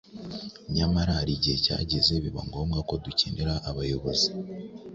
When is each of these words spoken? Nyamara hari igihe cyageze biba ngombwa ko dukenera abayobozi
Nyamara 0.75 1.11
hari 1.19 1.31
igihe 1.37 1.57
cyageze 1.65 2.11
biba 2.23 2.41
ngombwa 2.47 2.79
ko 2.89 2.93
dukenera 3.05 3.53
abayobozi 3.69 4.29